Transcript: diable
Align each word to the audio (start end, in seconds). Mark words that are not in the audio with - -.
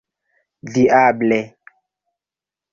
diable 0.73 1.39